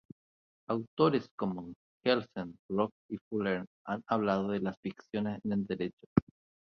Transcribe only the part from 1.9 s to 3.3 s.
Kelsen, Ross y